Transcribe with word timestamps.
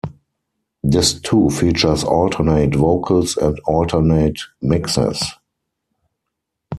Disc 0.83 1.21
two 1.21 1.51
features 1.51 2.03
alternate 2.03 2.73
vocals 2.73 3.37
and 3.37 3.59
alternate 3.67 4.39
mixes. 4.59 5.23